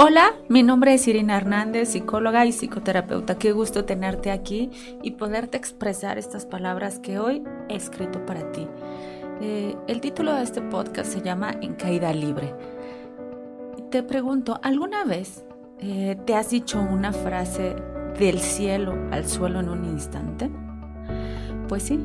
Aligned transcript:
Hola, 0.00 0.34
mi 0.48 0.62
nombre 0.62 0.94
es 0.94 1.08
Irina 1.08 1.36
Hernández, 1.36 1.88
psicóloga 1.88 2.46
y 2.46 2.52
psicoterapeuta. 2.52 3.36
Qué 3.36 3.50
gusto 3.50 3.84
tenerte 3.84 4.30
aquí 4.30 4.70
y 5.02 5.10
poderte 5.10 5.56
expresar 5.56 6.18
estas 6.18 6.46
palabras 6.46 7.00
que 7.00 7.18
hoy 7.18 7.42
he 7.68 7.74
escrito 7.74 8.24
para 8.24 8.52
ti. 8.52 8.68
Eh, 9.40 9.74
el 9.88 10.00
título 10.00 10.34
de 10.34 10.44
este 10.44 10.62
podcast 10.62 11.12
se 11.12 11.20
llama 11.20 11.50
En 11.62 11.74
caída 11.74 12.12
libre. 12.12 12.54
Te 13.90 14.04
pregunto, 14.04 14.60
¿alguna 14.62 15.04
vez 15.04 15.44
eh, 15.80 16.16
te 16.26 16.36
has 16.36 16.50
dicho 16.50 16.78
una 16.80 17.12
frase 17.12 17.74
del 18.20 18.38
cielo 18.38 18.94
al 19.10 19.26
suelo 19.26 19.58
en 19.58 19.68
un 19.68 19.84
instante? 19.84 20.48
Pues 21.66 21.82
sí. 21.82 21.98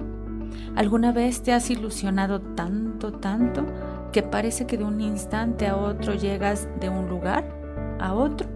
¿Alguna 0.75 1.11
vez 1.11 1.43
te 1.43 1.53
has 1.53 1.69
ilusionado 1.69 2.41
tanto, 2.41 3.11
tanto 3.11 3.67
que 4.11 4.23
parece 4.23 4.65
que 4.65 4.79
de 4.79 4.83
un 4.83 4.99
instante 4.99 5.67
a 5.67 5.77
otro 5.77 6.15
llegas 6.15 6.67
de 6.79 6.89
un 6.89 7.07
lugar 7.07 7.61
a 8.03 8.13
otro, 8.13 8.49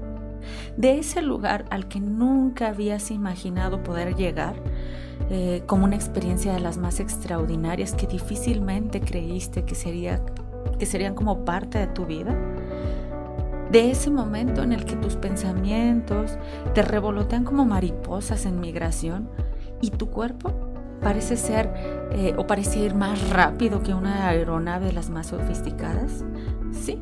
de 0.76 1.00
ese 1.00 1.22
lugar 1.22 1.66
al 1.70 1.88
que 1.88 2.00
nunca 2.00 2.68
habías 2.68 3.12
imaginado 3.12 3.82
poder 3.82 4.16
llegar, 4.16 4.56
eh, 5.30 5.64
como 5.66 5.86
una 5.86 5.96
experiencia 5.96 6.54
de 6.54 6.60
las 6.60 6.78
más 6.78 7.00
extraordinarias 7.00 7.94
que 7.94 8.08
difícilmente 8.08 9.02
creíste 9.02 9.64
que, 9.64 9.74
sería, 9.74 10.22
que 10.78 10.86
serían 10.86 11.16
como 11.16 11.46
parte 11.46 11.80
de 11.80 11.88
tu 11.88 12.06
vida. 12.06 12.36
De 13.72 13.90
ese 13.90 14.12
momento 14.12 14.64
en 14.64 14.74
el 14.74 14.86
que 14.86 14.96
tus 14.96 15.16
pensamientos 15.16 16.38
te 16.74 16.82
revolotean 16.82 17.44
como 17.44 17.66
mariposas 17.66 18.46
en 18.46 18.60
migración 18.60 19.30
y 19.82 19.92
tu 19.92 20.10
cuerpo 20.10 20.54
parece 21.02 21.38
ser 21.38 21.74
eh, 22.12 22.34
o 22.38 22.48
parece 22.48 22.80
ir 22.80 22.96
más 22.96 23.30
rápido 23.30 23.82
que 23.82 23.94
una 23.94 24.28
aeronave 24.28 24.88
de 24.88 24.94
las 24.94 25.10
más 25.10 25.28
sofisticadas. 25.28 26.24
Sí, 26.72 27.00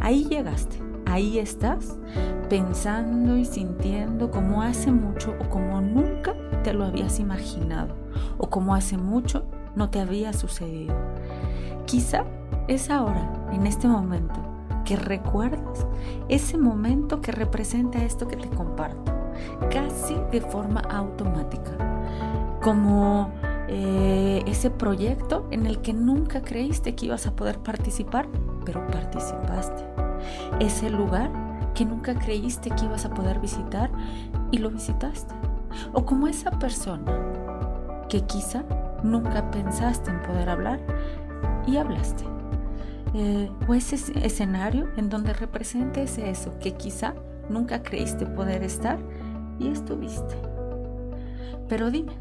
ahí 0.00 0.24
llegaste 0.24 0.87
ahí 1.08 1.38
estás 1.38 1.96
pensando 2.48 3.36
y 3.36 3.44
sintiendo 3.44 4.30
como 4.30 4.62
hace 4.62 4.92
mucho 4.92 5.34
o 5.40 5.48
como 5.48 5.80
nunca 5.80 6.34
te 6.62 6.72
lo 6.72 6.84
habías 6.84 7.18
imaginado 7.18 7.94
o 8.36 8.48
como 8.48 8.74
hace 8.74 8.96
mucho 8.96 9.44
no 9.74 9.90
te 9.90 10.00
había 10.00 10.32
sucedido. 10.32 10.94
Quizá 11.86 12.24
es 12.66 12.90
ahora, 12.90 13.48
en 13.52 13.66
este 13.66 13.88
momento, 13.88 14.40
que 14.84 14.96
recuerdas 14.96 15.86
ese 16.28 16.58
momento 16.58 17.20
que 17.20 17.32
representa 17.32 18.04
esto 18.04 18.28
que 18.28 18.36
te 18.36 18.48
comparto, 18.48 19.12
casi 19.70 20.14
de 20.32 20.40
forma 20.40 20.80
automática, 20.80 21.72
como 22.62 23.30
eh, 23.68 24.42
ese 24.46 24.70
proyecto 24.70 25.46
en 25.50 25.66
el 25.66 25.80
que 25.80 25.92
nunca 25.92 26.42
creíste 26.42 26.94
que 26.94 27.06
ibas 27.06 27.26
a 27.26 27.36
poder 27.36 27.58
participar, 27.58 28.28
pero 28.64 28.86
participaste 28.88 30.07
ese 30.60 30.90
lugar 30.90 31.30
que 31.74 31.84
nunca 31.84 32.14
creíste 32.14 32.70
que 32.70 32.84
ibas 32.84 33.04
a 33.04 33.10
poder 33.10 33.38
visitar 33.38 33.90
y 34.50 34.58
lo 34.58 34.70
visitaste. 34.70 35.34
O 35.92 36.04
como 36.04 36.26
esa 36.26 36.50
persona 36.50 37.04
que 38.08 38.22
quizá 38.22 38.64
nunca 39.02 39.50
pensaste 39.50 40.10
en 40.10 40.22
poder 40.22 40.48
hablar 40.48 40.80
y 41.66 41.76
hablaste. 41.76 42.24
Eh, 43.14 43.50
o 43.66 43.74
ese 43.74 43.96
escenario 44.22 44.88
en 44.96 45.08
donde 45.08 45.32
representes 45.32 46.18
eso 46.18 46.58
que 46.58 46.72
quizá 46.72 47.14
nunca 47.48 47.82
creíste 47.82 48.26
poder 48.26 48.62
estar 48.62 48.98
y 49.58 49.68
estuviste. 49.68 50.36
Pero 51.68 51.90
dime, 51.90 52.12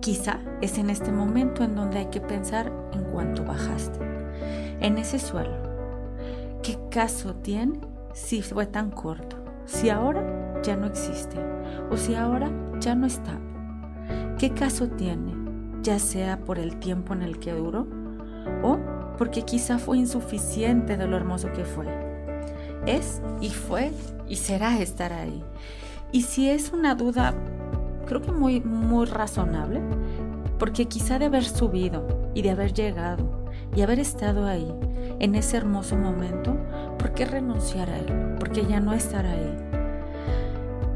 quizá 0.00 0.40
es 0.60 0.78
en 0.78 0.90
este 0.90 1.12
momento 1.12 1.64
en 1.64 1.74
donde 1.74 1.98
hay 1.98 2.06
que 2.06 2.20
pensar 2.20 2.72
en 2.92 3.04
cuánto 3.04 3.44
bajaste, 3.44 3.98
en 4.80 4.98
ese 4.98 5.18
suelo, 5.18 5.65
¿Qué 6.66 6.76
caso 6.90 7.32
tiene 7.32 7.78
si 8.12 8.42
fue 8.42 8.66
tan 8.66 8.90
corto? 8.90 9.36
Si 9.66 9.88
ahora 9.88 10.60
ya 10.64 10.74
no 10.74 10.86
existe 10.86 11.36
o 11.92 11.96
si 11.96 12.16
ahora 12.16 12.50
ya 12.80 12.96
no 12.96 13.06
está. 13.06 13.38
¿Qué 14.36 14.50
caso 14.50 14.88
tiene? 14.88 15.32
Ya 15.84 16.00
sea 16.00 16.40
por 16.40 16.58
el 16.58 16.80
tiempo 16.80 17.14
en 17.14 17.22
el 17.22 17.38
que 17.38 17.52
duró 17.52 17.86
o 18.64 18.80
porque 19.16 19.42
quizá 19.42 19.78
fue 19.78 19.98
insuficiente 19.98 20.96
de 20.96 21.06
lo 21.06 21.16
hermoso 21.16 21.52
que 21.52 21.64
fue. 21.64 21.86
Es 22.84 23.22
y 23.40 23.50
fue 23.50 23.92
y 24.28 24.34
será 24.34 24.76
estar 24.80 25.12
ahí. 25.12 25.44
Y 26.10 26.22
si 26.22 26.50
es 26.50 26.72
una 26.72 26.96
duda, 26.96 27.32
creo 28.06 28.22
que 28.22 28.32
muy, 28.32 28.60
razonable, 29.04 29.80
porque 30.58 30.86
quizá 30.86 31.20
de 31.20 31.26
haber 31.26 31.44
subido 31.44 32.08
y 32.34 32.42
de 32.42 32.50
haber 32.50 32.72
llegado 32.72 33.46
y 33.76 33.82
haber 33.82 34.00
estado 34.00 34.46
ahí 34.46 34.66
en 35.18 35.34
ese 35.34 35.56
hermoso 35.56 35.96
momento, 35.96 36.56
¿por 36.98 37.12
qué 37.12 37.24
renunciar 37.24 37.90
a 37.90 37.98
él? 37.98 38.36
Porque 38.38 38.66
ya 38.66 38.80
no 38.80 38.92
estará 38.92 39.32
ahí. 39.32 39.56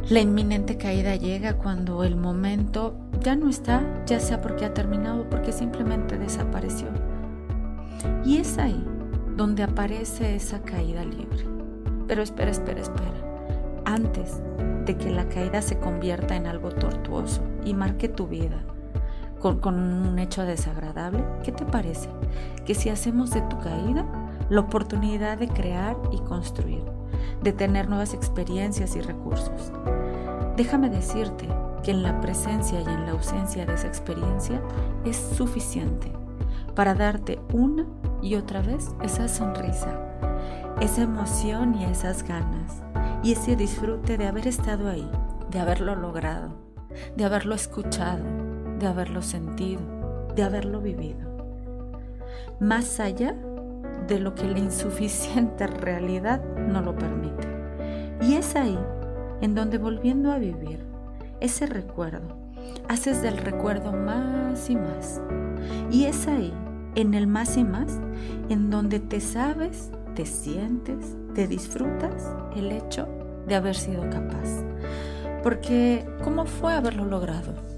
La 0.08 0.20
inminente 0.20 0.76
caída 0.76 1.14
llega 1.16 1.54
cuando 1.54 2.02
el 2.04 2.16
momento 2.16 2.96
ya 3.20 3.36
no 3.36 3.48
está, 3.48 3.82
ya 4.06 4.18
sea 4.18 4.40
porque 4.40 4.64
ha 4.64 4.74
terminado 4.74 5.28
porque 5.30 5.52
simplemente 5.52 6.18
desapareció. 6.18 6.88
Y 8.24 8.38
es 8.38 8.58
ahí 8.58 8.84
donde 9.36 9.62
aparece 9.62 10.34
esa 10.34 10.62
caída 10.62 11.04
libre. 11.04 11.46
Pero 12.08 12.22
espera, 12.22 12.50
espera, 12.50 12.80
espera. 12.80 13.14
Antes 13.84 14.42
de 14.84 14.96
que 14.96 15.10
la 15.10 15.28
caída 15.28 15.62
se 15.62 15.78
convierta 15.78 16.34
en 16.34 16.46
algo 16.46 16.70
tortuoso 16.70 17.42
y 17.64 17.74
marque 17.74 18.08
tu 18.08 18.26
vida, 18.26 18.64
con, 19.40 19.74
un 19.74 20.18
hecho 20.18 20.44
desagradable, 20.44 21.24
¿qué 21.42 21.50
te 21.52 21.64
parece? 21.64 22.08
Que 22.64 22.74
si 22.74 22.90
hacemos 22.90 23.30
de 23.30 23.40
tu 23.42 23.58
caída 23.58 24.04
la 24.48 24.60
oportunidad 24.60 25.38
de 25.38 25.48
crear 25.48 25.96
y 26.12 26.18
construir, 26.18 26.84
de 27.42 27.52
tener 27.52 27.88
nuevas 27.88 28.14
experiencias 28.14 28.96
y 28.96 29.00
recursos. 29.00 29.72
Déjame 30.56 30.90
decirte 30.90 31.48
que 31.82 31.92
en 31.92 32.02
la 32.02 32.20
presencia 32.20 32.80
y 32.80 32.84
en 32.84 33.06
la 33.06 33.12
ausencia 33.12 33.64
de 33.64 33.74
esa 33.74 33.86
experiencia 33.86 34.60
es 35.04 35.16
suficiente 35.16 36.12
para 36.74 36.94
darte 36.94 37.38
una 37.52 37.86
y 38.22 38.34
otra 38.34 38.60
vez 38.60 38.90
esa 39.02 39.28
sonrisa, 39.28 39.98
esa 40.80 41.02
emoción 41.02 41.74
y 41.74 41.84
esas 41.84 42.22
ganas 42.22 42.82
y 43.22 43.32
ese 43.32 43.56
disfrute 43.56 44.18
de 44.18 44.26
haber 44.26 44.46
estado 44.46 44.88
ahí, 44.88 45.10
de 45.50 45.60
haberlo 45.60 45.94
logrado, 45.94 46.54
de 47.16 47.24
haberlo 47.24 47.54
escuchado, 47.54 48.24
de 48.80 48.86
haberlo 48.86 49.22
sentido, 49.22 49.82
de 50.34 50.42
haberlo 50.42 50.80
vivido. 50.80 51.30
Más 52.58 52.98
allá 52.98 53.36
de 54.08 54.18
lo 54.18 54.34
que 54.34 54.48
la 54.48 54.58
insuficiente 54.58 55.66
realidad 55.68 56.42
no 56.56 56.80
lo 56.80 56.96
permite. 56.96 57.46
Y 58.22 58.34
es 58.34 58.56
ahí 58.56 58.78
en 59.40 59.54
donde 59.54 59.78
volviendo 59.78 60.32
a 60.32 60.38
vivir 60.38 60.80
ese 61.40 61.66
recuerdo, 61.66 62.36
haces 62.88 63.22
del 63.22 63.36
recuerdo 63.36 63.92
más 63.92 64.68
y 64.68 64.76
más. 64.76 65.20
Y 65.90 66.04
es 66.04 66.26
ahí, 66.26 66.52
en 66.94 67.14
el 67.14 67.26
más 67.26 67.56
y 67.56 67.64
más, 67.64 68.00
en 68.48 68.70
donde 68.70 68.98
te 68.98 69.20
sabes, 69.20 69.90
te 70.14 70.26
sientes, 70.26 71.16
te 71.34 71.46
disfrutas 71.46 72.34
el 72.56 72.72
hecho 72.72 73.08
de 73.46 73.54
haber 73.54 73.76
sido 73.76 74.02
capaz. 74.10 74.64
Porque, 75.42 76.06
¿cómo 76.22 76.44
fue 76.44 76.74
haberlo 76.74 77.06
logrado? 77.06 77.69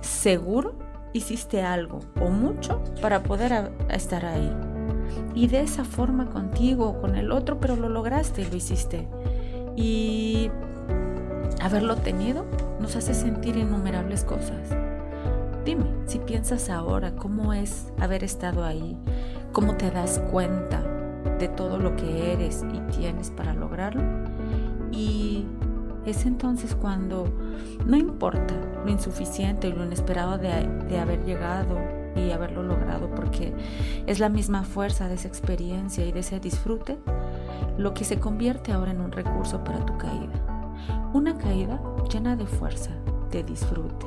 Seguro 0.00 0.74
hiciste 1.12 1.62
algo 1.62 2.00
o 2.20 2.28
mucho 2.28 2.82
para 3.00 3.22
poder 3.22 3.72
estar 3.88 4.24
ahí. 4.24 4.52
Y 5.34 5.48
de 5.48 5.60
esa 5.60 5.84
forma 5.84 6.30
contigo 6.30 6.88
o 6.88 7.00
con 7.00 7.16
el 7.16 7.32
otro, 7.32 7.58
pero 7.60 7.76
lo 7.76 7.88
lograste 7.88 8.42
y 8.42 8.46
lo 8.46 8.56
hiciste. 8.56 9.08
Y 9.76 10.50
haberlo 11.60 11.96
tenido 11.96 12.44
nos 12.80 12.96
hace 12.96 13.14
sentir 13.14 13.56
innumerables 13.56 14.24
cosas. 14.24 14.70
Dime, 15.64 15.84
si 16.06 16.18
piensas 16.18 16.70
ahora 16.70 17.14
cómo 17.14 17.52
es 17.52 17.92
haber 17.98 18.24
estado 18.24 18.64
ahí, 18.64 18.96
cómo 19.52 19.76
te 19.76 19.90
das 19.90 20.20
cuenta 20.30 20.82
de 21.38 21.48
todo 21.48 21.78
lo 21.78 21.96
que 21.96 22.32
eres 22.32 22.64
y 22.72 22.80
tienes 22.92 23.30
para 23.30 23.52
lograrlo. 23.52 24.02
Y 24.90 25.46
es 26.10 26.26
entonces 26.26 26.74
cuando 26.74 27.26
no 27.86 27.96
importa 27.96 28.54
lo 28.84 28.90
insuficiente 28.90 29.68
y 29.68 29.72
lo 29.72 29.84
inesperado 29.84 30.38
de, 30.38 30.98
haber 30.98 31.24
llegado 31.24 31.78
y 32.16 32.32
haberlo 32.32 32.62
logrado, 32.62 33.14
porque 33.14 33.54
es 34.06 34.18
la 34.18 34.28
misma 34.28 34.64
fuerza 34.64 35.08
de 35.08 35.14
esa 35.14 35.28
experiencia 35.28 36.04
y 36.04 36.12
de 36.12 36.20
ese 36.20 36.40
disfrute 36.40 36.98
lo 37.78 37.94
que 37.94 38.04
se 38.04 38.18
convierte 38.18 38.72
ahora 38.72 38.90
en 38.90 39.00
un 39.00 39.12
recurso 39.12 39.62
para 39.62 39.84
tu 39.86 39.96
caída. 39.96 40.68
Una 41.12 41.38
caída 41.38 41.80
llena 42.12 42.36
de 42.36 42.46
fuerza, 42.46 42.90
de 43.30 43.42
disfrute, 43.42 44.06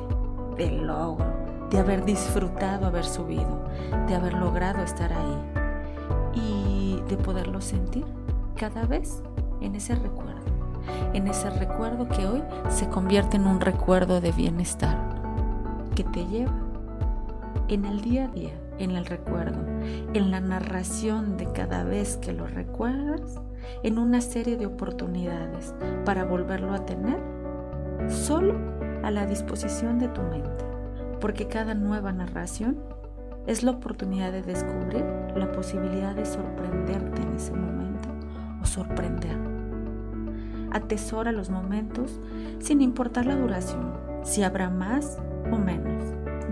de 0.56 0.70
logro, 0.70 1.26
de 1.70 1.78
haber 1.78 2.04
disfrutado 2.04 2.86
haber 2.86 3.04
subido, 3.04 3.64
de 4.06 4.14
haber 4.14 4.34
logrado 4.34 4.82
estar 4.82 5.12
ahí 5.12 5.38
y 6.34 7.00
de 7.08 7.16
poderlo 7.16 7.60
sentir 7.60 8.04
cada 8.56 8.84
vez 8.86 9.22
en 9.60 9.74
ese 9.74 9.94
recuerdo 9.94 10.53
en 11.12 11.28
ese 11.28 11.50
recuerdo 11.50 12.08
que 12.08 12.26
hoy 12.26 12.42
se 12.68 12.88
convierte 12.88 13.36
en 13.36 13.46
un 13.46 13.60
recuerdo 13.60 14.20
de 14.20 14.32
bienestar 14.32 14.98
que 15.94 16.04
te 16.04 16.26
lleva 16.26 16.54
en 17.68 17.84
el 17.84 18.00
día 18.00 18.24
a 18.24 18.28
día 18.28 18.52
en 18.78 18.92
el 18.92 19.06
recuerdo, 19.06 19.58
en 20.14 20.30
la 20.30 20.40
narración 20.40 21.36
de 21.36 21.50
cada 21.52 21.84
vez 21.84 22.16
que 22.16 22.32
lo 22.32 22.46
recuerdas, 22.46 23.40
en 23.82 23.98
una 23.98 24.20
serie 24.20 24.56
de 24.56 24.66
oportunidades 24.66 25.74
para 26.04 26.24
volverlo 26.24 26.72
a 26.72 26.84
tener 26.84 27.18
solo 28.08 28.54
a 29.02 29.10
la 29.10 29.26
disposición 29.26 29.98
de 29.98 30.08
tu 30.08 30.22
mente, 30.22 30.64
porque 31.20 31.46
cada 31.46 31.74
nueva 31.74 32.12
narración 32.12 32.78
es 33.46 33.62
la 33.62 33.72
oportunidad 33.72 34.32
de 34.32 34.42
descubrir 34.42 35.04
la 35.36 35.52
posibilidad 35.52 36.14
de 36.14 36.24
sorprenderte 36.24 37.22
en 37.22 37.34
ese 37.34 37.52
momento 37.52 38.08
o 38.62 38.66
sorprender. 38.66 39.63
Atesora 40.74 41.32
los 41.32 41.50
momentos 41.50 42.20
sin 42.58 42.82
importar 42.82 43.26
la 43.26 43.36
duración, 43.36 43.94
si 44.24 44.42
habrá 44.42 44.68
más 44.68 45.18
o 45.50 45.56
menos. 45.56 46.02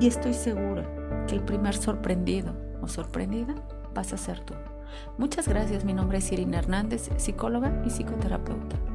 Y 0.00 0.06
estoy 0.06 0.32
segura 0.32 0.86
que 1.26 1.34
el 1.34 1.42
primer 1.42 1.74
sorprendido 1.74 2.54
o 2.80 2.88
sorprendida 2.88 3.54
vas 3.94 4.12
a 4.12 4.16
ser 4.16 4.40
tú. 4.40 4.54
Muchas 5.19 5.48
gracias, 5.48 5.84
mi 5.84 5.92
nombre 5.92 6.19
es 6.19 6.32
Irina 6.32 6.58
Hernández, 6.58 7.10
psicóloga 7.16 7.82
y 7.84 7.90
psicoterapeuta. 7.90 8.91